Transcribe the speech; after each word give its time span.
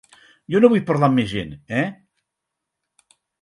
Jo 0.53 0.61
no 0.63 0.71
vull 0.71 0.81
parlar 0.87 1.09
amb 1.11 1.19
més 1.19 1.29
gent, 1.33 1.53
eh? 1.83 1.85